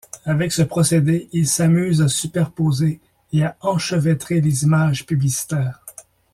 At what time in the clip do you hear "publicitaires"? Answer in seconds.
5.05-5.85